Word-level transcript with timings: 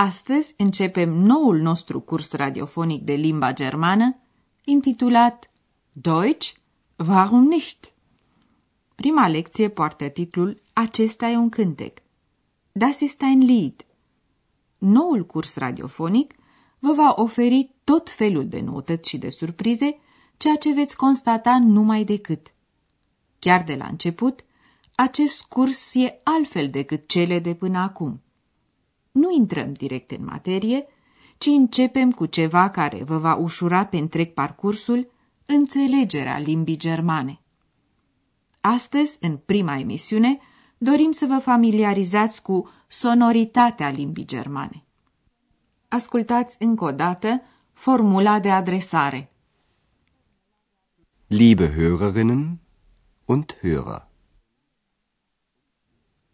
Astăzi 0.00 0.54
începem 0.56 1.10
noul 1.10 1.60
nostru 1.60 2.00
curs 2.00 2.32
radiofonic 2.32 3.02
de 3.02 3.12
limba 3.12 3.52
germană, 3.52 4.16
intitulat 4.64 5.50
Deutsch, 5.92 6.52
warum 7.08 7.44
nicht? 7.44 7.92
Prima 8.94 9.28
lecție 9.28 9.68
poartă 9.68 10.08
titlul 10.08 10.62
Acesta 10.72 11.28
e 11.28 11.36
un 11.36 11.48
cântec. 11.48 12.02
Das 12.72 13.00
ist 13.00 13.20
ein 13.20 13.38
Lied. 13.38 13.86
Noul 14.78 15.26
curs 15.26 15.56
radiofonic 15.56 16.34
vă 16.78 16.92
va 16.92 17.12
oferi 17.16 17.70
tot 17.84 18.10
felul 18.10 18.48
de 18.48 18.60
noutăți 18.60 19.08
și 19.08 19.18
de 19.18 19.28
surprize, 19.28 19.98
ceea 20.36 20.56
ce 20.56 20.72
veți 20.72 20.96
constata 20.96 21.58
numai 21.58 22.04
decât. 22.04 22.54
Chiar 23.38 23.62
de 23.62 23.74
la 23.74 23.86
început, 23.86 24.44
acest 24.94 25.42
curs 25.42 25.94
e 25.94 26.20
altfel 26.22 26.70
decât 26.70 27.08
cele 27.08 27.38
de 27.38 27.54
până 27.54 27.78
acum. 27.78 28.22
Nu 29.10 29.30
intrăm 29.30 29.72
direct 29.72 30.10
în 30.10 30.24
materie, 30.24 30.86
ci 31.38 31.46
începem 31.46 32.12
cu 32.12 32.26
ceva 32.26 32.70
care 32.70 33.02
vă 33.04 33.18
va 33.18 33.34
ușura 33.34 33.86
pe 33.86 33.96
întreg 33.96 34.32
parcursul 34.32 35.10
înțelegerea 35.46 36.38
limbii 36.38 36.76
germane. 36.76 37.40
Astăzi, 38.60 39.16
în 39.20 39.36
prima 39.36 39.78
emisiune, 39.78 40.38
dorim 40.78 41.10
să 41.10 41.26
vă 41.26 41.38
familiarizați 41.38 42.42
cu 42.42 42.70
sonoritatea 42.88 43.90
limbii 43.90 44.24
germane. 44.24 44.84
Ascultați 45.88 46.56
încă 46.58 46.84
o 46.84 46.92
dată 46.92 47.42
formula 47.72 48.40
de 48.40 48.50
adresare. 48.50 49.32
Liebe 51.26 51.74
Hörerinnen 51.74 52.58
und 53.24 53.58
Hörer. 53.62 54.08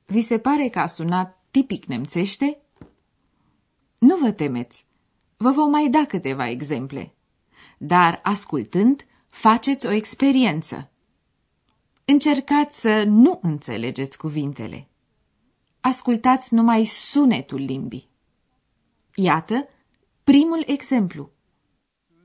Vi 0.06 0.20
se 0.20 0.38
pare 0.38 0.68
că 0.68 0.78
a 0.78 0.86
sunat 0.86 1.44
tipic 1.50 1.84
nemțește? 1.84 2.60
Nu 4.16 4.22
vă 4.22 4.32
temeți, 4.32 4.86
vă 5.36 5.50
vom 5.50 5.70
mai 5.70 5.88
da 5.88 6.04
câteva 6.08 6.48
exemple. 6.48 7.14
Dar, 7.78 8.20
ascultând, 8.22 9.06
faceți 9.28 9.86
o 9.86 9.90
experiență. 9.90 10.90
Încercați 12.04 12.80
să 12.80 13.04
nu 13.06 13.38
înțelegeți 13.42 14.18
cuvintele. 14.18 14.88
Ascultați 15.80 16.54
numai 16.54 16.84
sunetul 16.84 17.58
limbii. 17.60 18.08
Iată 19.14 19.68
primul 20.24 20.62
exemplu. 20.66 21.30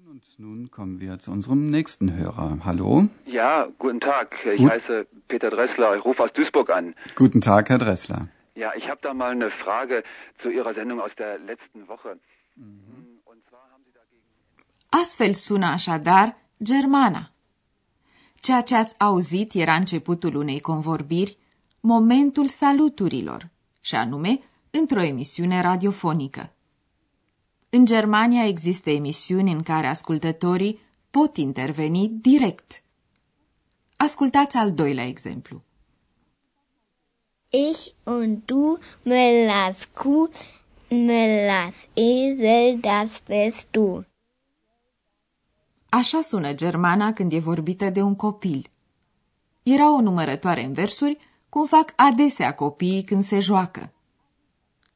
Und 0.09 0.23
nun 0.35 0.65
kommen 0.65 0.97
wir 1.01 1.17
zu 1.19 1.31
unserem 1.31 1.69
nächsten 1.69 2.09
Hörer. 2.17 2.57
Hallo. 2.63 3.03
Ja, 3.25 3.69
guten 3.77 3.99
Tag. 3.99 4.27
Ich 4.53 4.59
Gut. 4.59 4.69
heiße 4.69 5.07
Peter 5.27 5.49
Dressler. 5.49 5.95
Ich 5.95 6.05
rufe 6.05 6.21
aus 6.21 6.31
Duisburg 6.31 6.69
an. 6.69 6.95
Guten 7.15 7.41
Tag, 7.41 7.69
Herr 7.69 7.79
Dressler. 7.79 8.21
Ja, 8.53 8.69
ich 8.75 8.85
habe 8.89 8.99
da 9.01 9.13
mal 9.13 9.31
eine 9.31 9.49
Frage 9.63 10.03
zu 10.41 10.49
Ihrer 10.49 10.73
Sendung 10.73 10.99
aus 10.99 11.15
der 11.15 11.37
letzten 11.39 11.87
Woche. 11.87 12.11
Und 13.31 13.39
zwar 13.49 13.63
haben 13.71 13.83
Sie 13.85 13.93
dagegen. 13.93 14.27
Astfel 14.89 15.33
sună 15.33 15.65
așadar 15.65 16.37
germana. 16.63 17.31
Ceea 18.35 18.61
ce 18.61 18.75
ați 18.75 18.99
auzit 18.99 19.53
era 19.53 19.75
începutul 19.75 20.35
unei 20.35 20.59
convorbiri, 20.59 21.37
momentul 21.79 22.47
saluturilor, 22.47 23.49
și 23.81 23.95
anume 23.95 24.39
într-o 24.71 25.01
emisiune 25.01 25.61
radiofonică. 25.61 26.53
În 27.69 27.85
Germania 27.85 28.45
există 28.45 28.89
emisiuni 28.89 29.51
în 29.51 29.63
care 29.63 29.87
ascultătorii 29.87 30.79
pot 31.09 31.37
interveni 31.37 32.07
direct. 32.09 32.83
Ascultați 33.95 34.57
al 34.57 34.73
doilea 34.73 35.05
exemplu. 35.05 35.63
Ich 37.53 37.93
und 38.05 38.45
du, 38.45 38.77
Müllers 39.03 39.93
Kuh, 39.93 40.29
Müllers 40.89 41.75
Esel, 41.95 42.79
das 42.79 43.21
bist 43.27 43.67
du. 43.71 44.05
Așa 45.89 46.21
sună 46.21 46.53
germana 46.53 47.13
când 47.13 47.31
e 47.33 47.39
vorbită 47.39 47.89
de 47.89 48.01
un 48.01 48.15
copil. 48.15 48.69
Era 49.63 49.95
o 49.95 50.01
numărătoare 50.01 50.63
în 50.63 50.73
versuri, 50.73 51.17
cum 51.49 51.65
fac 51.65 51.93
adesea 51.95 52.53
copiii 52.53 53.03
când 53.03 53.23
se 53.23 53.39
joacă. 53.39 53.91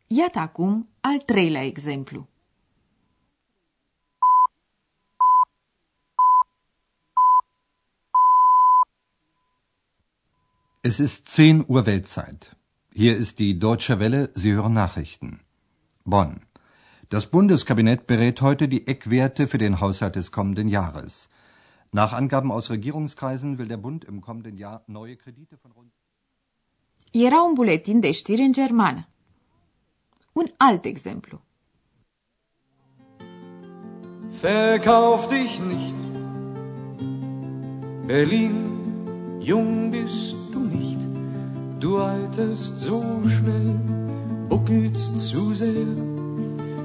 Iată 0.08 0.40
acum 0.40 0.90
al 1.02 1.20
treilea 1.20 1.64
exemplu. 1.64 2.28
Es 10.88 11.00
ist 11.00 11.28
10 11.30 11.66
Uhr 11.68 11.88
Weltzeit. 11.88 12.56
Hier 12.94 13.18
ist 13.18 13.40
die 13.40 13.58
Deutsche 13.58 13.98
Welle, 13.98 14.30
Sie 14.36 14.52
hören 14.54 14.74
Nachrichten. 14.74 15.40
Bonn. 16.04 16.42
Das 17.10 17.26
Bundeskabinett 17.26 18.06
berät 18.06 18.40
heute 18.42 18.68
die 18.68 18.86
Eckwerte 18.86 19.48
für 19.48 19.58
den 19.58 19.80
Haushalt 19.80 20.16
des 20.16 20.32
kommenden 20.32 20.68
Jahres. 20.68 21.28
Nach 21.92 22.14
Angaben 22.14 22.52
aus 22.52 22.70
Regierungskreisen 22.70 23.58
will 23.58 23.68
der 23.68 23.78
Bund 23.78 24.06
im 24.06 24.22
kommenden 24.22 24.58
Jahr 24.58 24.84
neue 24.86 25.16
Kredite 25.16 25.58
von 25.58 25.72
rund 25.72 25.92
Era 27.12 27.42
un 27.42 27.56
buletin 27.56 28.00
de 28.00 28.12
știri 28.12 28.42
în 28.42 28.52
germană. 28.52 29.08
Un 30.34 30.46
alt 30.58 30.86
exemplu. 30.86 31.42
Verkauf 34.42 35.28
dich 35.28 35.60
nicht. 35.60 36.04
Berlin, 38.06 38.56
jung 39.40 39.90
bist 39.90 40.45
du 40.56 40.62
nicht. 40.78 41.02
Du 41.80 41.98
alterst 41.98 42.82
so 42.82 43.00
schnell, 43.34 43.76
buckelst 44.50 45.12
zu 45.30 45.54
sehr, 45.54 45.92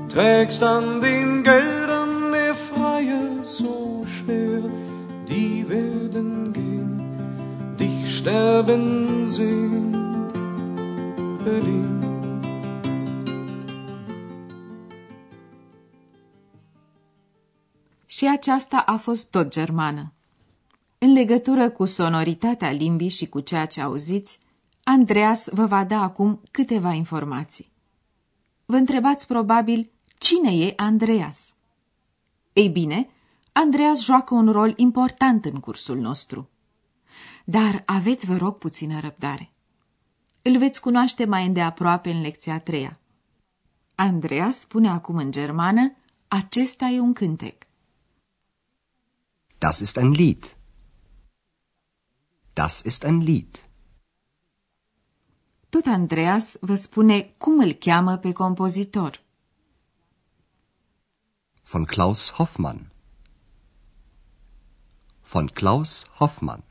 trägst 0.08 0.62
an 0.62 1.00
den 1.00 1.42
Geldern 1.42 2.32
der 2.32 2.54
Freier 2.54 3.44
so 3.44 4.04
schwer. 4.14 4.62
Die 5.28 5.64
werden 5.68 6.52
gehen, 6.52 6.92
dich 7.78 8.18
sterben 8.18 9.26
sehen. 9.26 9.86
Berlin. 11.44 11.88
Și 18.06 18.28
aceasta 18.28 18.76
a 18.86 18.96
fost 18.96 19.30
tot 19.30 19.48
germană. 19.50 20.12
În 21.02 21.12
legătură 21.12 21.70
cu 21.70 21.84
sonoritatea 21.84 22.70
limbii 22.70 23.08
și 23.08 23.28
cu 23.28 23.40
ceea 23.40 23.66
ce 23.66 23.80
auziți, 23.80 24.38
Andreas 24.82 25.48
vă 25.52 25.66
va 25.66 25.84
da 25.84 26.02
acum 26.02 26.40
câteva 26.50 26.92
informații. 26.92 27.72
Vă 28.64 28.76
întrebați 28.76 29.26
probabil 29.26 29.90
cine 30.18 30.56
e 30.56 30.72
Andreas. 30.76 31.54
Ei 32.52 32.68
bine, 32.68 33.08
Andreas 33.52 34.02
joacă 34.02 34.34
un 34.34 34.52
rol 34.52 34.72
important 34.76 35.44
în 35.44 35.60
cursul 35.60 35.98
nostru. 35.98 36.48
Dar 37.44 37.82
aveți, 37.86 38.26
vă 38.26 38.36
rog, 38.36 38.58
puțină 38.58 39.00
răbdare. 39.00 39.52
Îl 40.42 40.58
veți 40.58 40.80
cunoaște 40.80 41.24
mai 41.24 41.46
îndeaproape 41.46 42.10
în 42.10 42.20
lecția 42.20 42.54
a 42.54 42.58
treia. 42.58 43.00
Andreas 43.94 44.58
spune 44.58 44.88
acum 44.88 45.16
în 45.16 45.30
germană, 45.30 45.96
acesta 46.28 46.86
e 46.86 47.00
un 47.00 47.12
cântec. 47.12 47.66
Das 49.58 49.78
ist 49.78 49.96
ein 49.96 50.10
Lied. 50.10 50.59
Das 52.54 52.82
ist 52.84 53.04
ein 53.04 53.20
Lied. 53.20 53.68
Tot 55.68 55.86
Andreas 55.86 56.56
vă 56.60 56.74
spune 56.74 57.34
cum 57.38 57.58
îl 57.58 57.72
cheamă 57.72 58.16
pe 58.16 58.32
compozitor. 58.32 59.22
Von 61.62 61.84
Klaus 61.84 62.30
Hoffmann. 62.30 62.92
Von 65.22 65.46
Klaus 65.46 66.06
Hoffmann. 66.06 66.64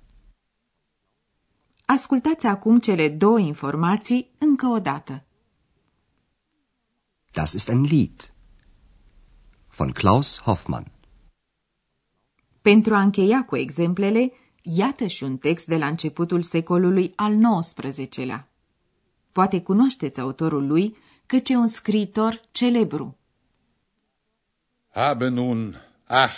Ascultați 1.85 2.45
acum 2.45 2.79
cele 2.79 3.09
două 3.09 3.39
informații 3.39 4.31
încă 4.37 4.67
o 4.67 4.79
dată. 4.79 5.23
Das 7.31 7.53
ist 7.53 7.67
ein 7.69 7.81
Lied. 7.81 8.33
Von 9.67 9.91
Klaus 9.91 10.39
Hoffmann. 10.39 10.91
Pentru 12.61 12.95
a 12.95 13.01
încheia 13.01 13.45
cu 13.45 13.55
exemplele, 13.55 14.31
iată 14.61 15.07
și 15.07 15.23
un 15.23 15.37
text 15.37 15.67
de 15.67 15.77
la 15.77 15.87
începutul 15.87 16.41
secolului 16.41 17.11
al 17.15 17.59
XIX-lea. 17.59 18.49
Poate 19.31 19.61
cunoașteți 19.61 20.19
autorul 20.19 20.67
lui, 20.67 20.97
căci 21.25 21.49
e 21.49 21.55
un 21.55 21.67
scriitor 21.67 22.41
celebru. 22.51 23.17
Habe 24.91 25.27
nun, 25.27 25.81
ach, 26.05 26.35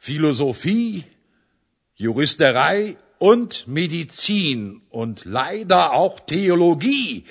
Philosophie, 0.00 1.04
Juristerei 1.94 2.96
und 3.18 3.64
Medizin 3.66 4.82
und 4.90 5.24
leider 5.24 5.90
auch 5.92 6.20
Theologie 6.24 7.24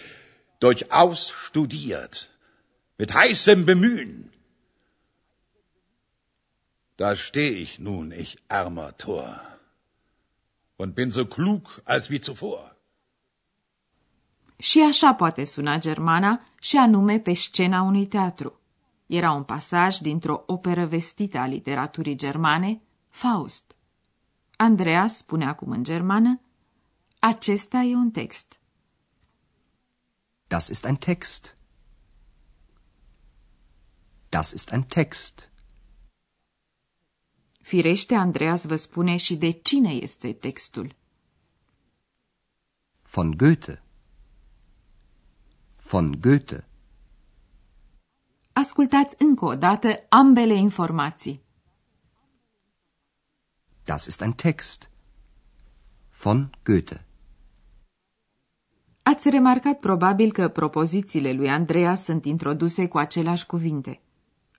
durchaus 0.59 1.31
studiert, 1.45 2.29
mit 2.97 3.13
heißem 3.13 3.65
Bemühen. 3.65 4.34
Da 6.95 7.15
steh 7.15 7.61
ich 7.61 7.77
nun, 7.77 8.11
ich 8.11 8.37
armer 8.47 8.95
Tor, 8.97 9.59
und 10.75 10.93
bin 10.95 11.11
so 11.11 11.25
klug 11.25 11.81
als 11.83 12.09
wie 12.09 12.19
zuvor. 12.21 12.75
Și 14.57 14.79
așa 14.79 15.13
poate 15.13 15.43
suna 15.43 15.77
germana, 15.77 16.41
și 16.59 16.77
anume 16.77 17.19
pe 17.19 17.33
scena 17.33 17.81
unui 17.81 18.07
teatru. 18.07 18.59
Era 19.05 19.31
un 19.31 19.43
pasaj 19.43 19.97
dintr-o 19.97 20.43
operă 20.45 20.85
vestită 20.85 21.37
a 21.37 21.45
literaturii 21.45 22.15
germane, 22.15 22.81
Faust. 23.09 23.75
Andreas 24.55 25.17
spune 25.17 25.45
acum 25.45 25.71
în 25.71 25.83
germană, 25.83 26.39
acesta 27.19 27.77
e 27.77 27.95
un 27.95 28.11
text. 28.11 28.59
Das 30.47 30.67
ist 30.67 30.85
ein 30.85 30.95
Text. 30.95 31.57
Das 34.29 34.51
ist 34.51 34.71
ein 34.71 34.83
Text. 34.83 35.49
Firește, 37.65 38.15
Andreas 38.15 38.65
vă 38.65 38.75
spune 38.75 39.17
și 39.17 39.35
de 39.35 39.51
cine 39.51 39.89
este 39.89 40.33
textul. 40.33 40.95
Von 43.01 43.37
Goethe. 43.37 43.83
Von 45.75 46.19
Goethe. 46.21 46.67
Ascultați 48.53 49.15
încă 49.17 49.45
o 49.45 49.55
dată 49.55 50.05
ambele 50.09 50.53
informații. 50.53 51.41
Das 53.83 54.05
ist 54.05 54.21
ein 54.21 54.33
Text. 54.33 54.89
Von 56.21 56.49
Goethe. 56.63 57.05
Ați 59.01 59.29
remarcat 59.29 59.79
probabil 59.79 60.31
că 60.31 60.49
propozițiile 60.49 61.31
lui 61.31 61.49
Andreea 61.49 61.95
sunt 61.95 62.25
introduse 62.25 62.87
cu 62.87 62.97
aceleași 62.97 63.45
cuvinte. 63.45 64.01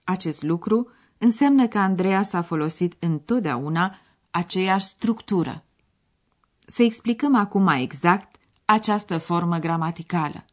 Acest 0.04 0.42
lucru 0.42 0.90
înseamnă 1.18 1.66
că 1.68 1.78
Andreea 1.78 2.22
s-a 2.22 2.42
folosit 2.42 2.94
întotdeauna 2.98 3.98
aceeași 4.30 4.86
structură. 4.86 5.64
Să 6.66 6.82
explicăm 6.82 7.34
acum 7.34 7.62
mai 7.62 7.82
exact 7.82 8.36
această 8.64 9.18
formă 9.18 9.58
gramaticală. 9.58 10.44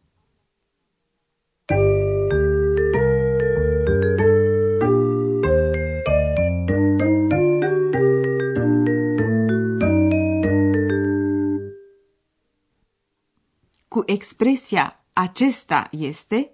cu 13.94 14.04
expresia 14.06 15.00
acesta 15.14 15.88
este, 15.92 16.52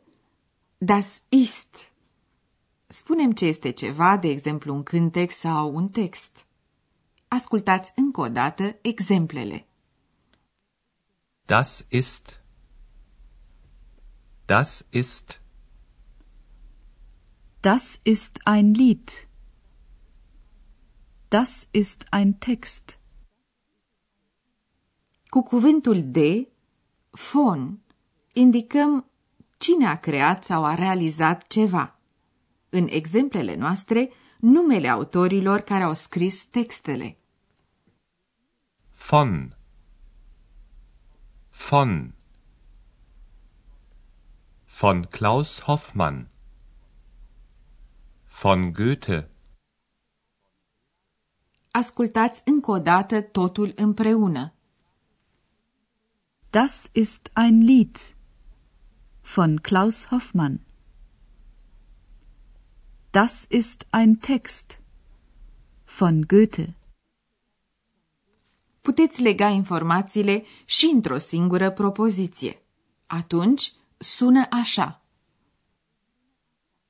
das 0.78 1.24
ist. 1.30 1.89
Spunem 2.92 3.32
ce 3.32 3.46
este 3.46 3.70
ceva, 3.70 4.18
de 4.18 4.28
exemplu 4.28 4.74
un 4.74 4.84
cântec 4.84 5.32
sau 5.32 5.76
un 5.76 5.88
text. 5.88 6.46
Ascultați 7.28 7.92
încă 7.96 8.22
o 8.22 8.28
dată 8.28 8.76
exemplele. 8.82 9.68
Das 11.46 11.86
ist. 11.90 12.44
Das 14.46 14.86
ist. 14.90 15.42
Das 17.60 18.00
ist 18.04 18.40
ein 18.44 18.74
Lied. 18.74 19.28
Das 21.28 21.68
ist 21.72 22.06
ein 22.10 22.38
Text. 22.38 23.00
Cu 25.28 25.42
cuvântul 25.42 26.12
de 26.12 26.48
fon, 27.10 27.80
indicăm 28.34 29.06
cine 29.58 29.88
a 29.88 29.98
creat 30.00 30.44
sau 30.44 30.66
a 30.66 30.76
realizat 30.76 31.48
ceva. 31.48 31.99
În 32.70 32.88
exemplele 32.90 33.56
noastre, 33.56 34.10
numele 34.40 34.88
autorilor 34.90 35.60
care 35.60 35.84
au 35.84 35.94
scris 35.94 36.46
textele. 36.46 37.18
Von. 39.10 39.56
Von. 41.70 42.14
Von 44.80 45.04
Klaus 45.04 45.62
Hoffmann. 45.62 46.28
Von 48.42 48.72
Goethe. 48.72 49.30
Ascultați 51.72 52.42
încă 52.46 52.72
o 52.72 52.80
dată 52.80 53.22
totul 53.22 53.74
împreună. 53.76 54.54
Das 56.50 56.90
ist 56.92 57.30
ein 57.36 57.62
Lied 57.62 57.98
von 59.22 59.58
Klaus 59.58 60.06
Hoffmann. 60.08 60.69
Das 63.12 63.48
ist 63.50 63.88
ein 63.90 64.20
Text 64.20 64.80
von 65.98 66.22
Goethe. 66.28 66.76
Puteți 68.82 69.22
lega 69.22 69.48
informațiile 69.48 70.44
și 70.66 70.86
într-o 70.94 71.18
singură 71.18 71.72
propoziție. 71.72 72.62
Atunci 73.06 73.74
sună 73.98 74.48
așa. 74.50 75.02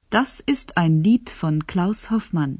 Das 0.08 0.42
ist 0.46 0.72
ein 0.76 1.02
Lied 1.02 1.30
von 1.30 1.60
Klaus 1.60 2.08
Hoffmann. 2.08 2.60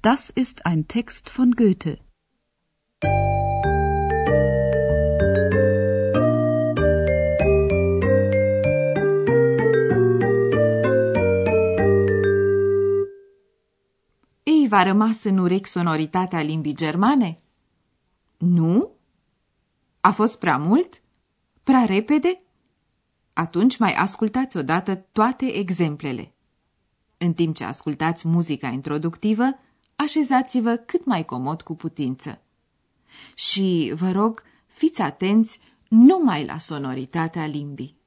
Das 0.00 0.30
ist 0.34 0.60
ein 0.64 0.86
Text 0.86 1.28
von 1.28 1.50
Goethe. 1.50 2.02
V-a 14.68 14.82
rămas 14.82 15.24
în 15.24 15.38
urechi 15.38 15.68
sonoritatea 15.68 16.40
limbii 16.40 16.74
germane? 16.74 17.38
Nu? 18.38 18.90
A 20.00 20.10
fost 20.10 20.38
prea 20.38 20.58
mult? 20.58 21.02
Prea 21.62 21.84
repede? 21.84 22.40
Atunci 23.32 23.76
mai 23.76 23.92
ascultați 23.92 24.56
odată 24.56 24.94
toate 24.94 25.56
exemplele. 25.56 26.32
În 27.18 27.32
timp 27.32 27.54
ce 27.54 27.64
ascultați 27.64 28.28
muzica 28.28 28.68
introductivă, 28.68 29.58
așezați-vă 29.96 30.76
cât 30.76 31.04
mai 31.04 31.24
comod 31.24 31.62
cu 31.62 31.74
putință. 31.74 32.42
Și, 33.34 33.92
vă 33.94 34.10
rog, 34.10 34.42
fiți 34.66 35.00
atenți 35.00 35.60
numai 35.88 36.44
la 36.44 36.58
sonoritatea 36.58 37.46
limbii. 37.46 37.97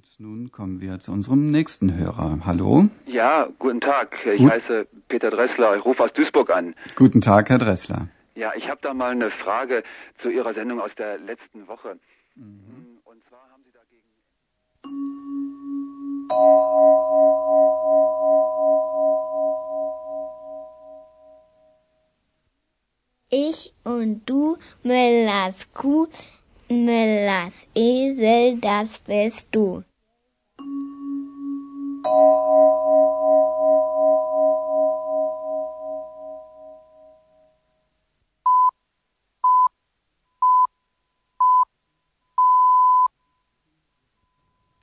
Und 0.00 0.18
nun 0.18 0.50
kommen 0.50 0.80
wir 0.80 0.98
zu 0.98 1.12
unserem 1.12 1.50
nächsten 1.50 1.94
Hörer. 1.94 2.38
Hallo? 2.46 2.86
Ja, 3.04 3.50
guten 3.58 3.82
Tag. 3.82 4.24
Ich 4.24 4.40
Gut. 4.40 4.50
heiße 4.50 4.86
Peter 5.08 5.28
Dressler. 5.28 5.76
Ich 5.76 5.84
rufe 5.84 6.02
aus 6.02 6.12
Duisburg 6.14 6.48
an. 6.56 6.74
Guten 6.96 7.20
Tag, 7.20 7.50
Herr 7.50 7.58
Dressler. 7.58 8.08
Ja, 8.34 8.54
ich 8.56 8.66
habe 8.70 8.78
da 8.80 8.94
mal 8.94 9.10
eine 9.10 9.30
Frage 9.30 9.82
zu 10.22 10.30
Ihrer 10.30 10.54
Sendung 10.54 10.80
aus 10.80 10.92
der 10.96 11.18
letzten 11.18 11.68
Woche. 11.68 11.98
Und 12.34 13.22
zwar 13.28 13.46
haben 13.52 13.62
Sie 13.62 13.72
dagegen. 13.72 14.08
Ich 23.28 23.74
und 23.84 24.22
du, 24.24 24.56
Müllers 24.82 25.70
Kuh, 25.74 26.06
Müllers 26.70 27.52
Esel, 27.74 28.58
das 28.60 29.00
bist 29.00 29.48
du. 29.50 29.82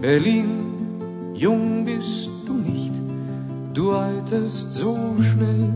Berlin, 0.00 1.34
jung 1.34 1.84
bist 1.84 2.30
du 2.46 2.52
nicht. 2.52 2.92
Du 3.74 3.90
alterst 3.90 4.74
so 4.74 4.96
schnell, 5.20 5.74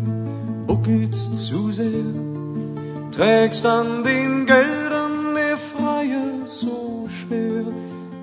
buckelst 0.67 1.38
zu 1.38 1.73
sehr, 1.73 2.05
trägst 3.11 3.67
an 3.67 4.05
den 4.05 4.47
Geldern 4.47 5.35
der 5.35 5.57
Freie 5.57 6.47
so 6.47 7.09
schwer. 7.09 7.64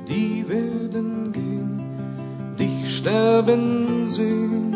Die 0.07 0.47
werden 0.47 1.33
gehen, 1.33 1.81
dich 2.57 2.97
sterben 2.97 4.07
sehen. 4.07 4.71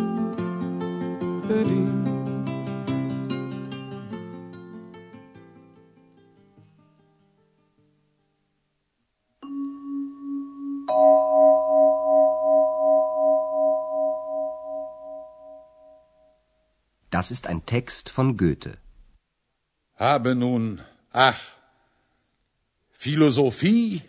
Berlin. 1.47 2.12
Das 17.23 17.31
ist 17.31 17.47
ein 17.47 17.65
Text 17.65 18.09
von 18.09 18.35
Goethe. 18.35 18.73
Habe 19.95 20.35
nun, 20.35 20.81
ach, 21.13 21.39
Philosophie, 22.91 24.01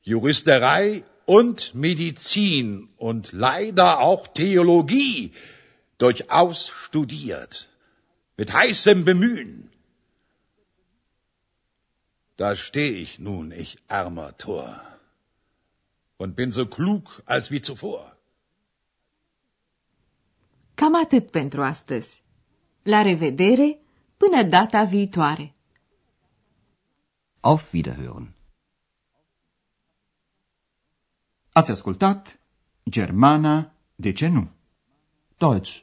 Juristerei 0.00 1.04
und 1.26 1.74
Medizin 1.74 2.88
und 2.96 3.32
leider 3.32 4.00
auch 4.00 4.28
Theologie 4.28 5.32
durchaus 5.98 6.70
studiert, 6.84 7.68
mit 8.38 8.50
heißem 8.50 9.04
Bemühen. 9.04 9.70
Da 12.38 12.56
steh 12.56 12.92
ich 13.04 13.18
nun, 13.18 13.52
ich 13.52 13.76
armer 13.88 14.38
Tor, 14.38 14.80
und 16.16 16.34
bin 16.34 16.50
so 16.50 16.64
klug 16.64 17.22
als 17.26 17.50
wie 17.50 17.60
zuvor. 17.60 18.16
Cam 20.74 20.96
atât 20.96 21.30
pentru 21.30 21.62
astăzi. 21.62 22.21
La 22.82 23.02
revedere, 23.02 23.78
până 24.16 24.42
data 24.42 24.84
viitoare. 24.84 25.54
Auf 27.40 27.72
Wiederhören. 27.72 28.34
Ați 31.52 31.70
ascultat 31.70 32.40
Germana, 32.90 33.74
de 33.94 34.12
ce 34.12 34.28
nu? 34.28 34.50
Deutsch. 35.36 35.80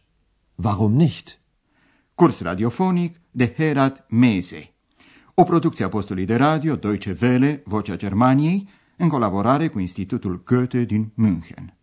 Warum 0.56 0.94
nicht? 0.94 1.40
Curs 2.16 2.40
radiofonic 2.40 3.20
de 3.32 3.54
Herat 3.54 4.06
Mese. 4.10 4.74
O 5.36 5.44
producție 5.44 5.86
a 5.86 5.90
postului 5.90 6.26
de 6.26 6.36
radio 6.36 6.76
Deutsche 6.76 7.18
Welle, 7.22 7.62
Vocea 7.66 7.96
Germaniei, 7.96 8.70
în 8.98 9.10
colaborare 9.10 9.68
cu 9.68 9.80
Institutul 9.80 10.44
Goethe 10.44 10.84
din 10.84 11.12
München. 11.16 11.79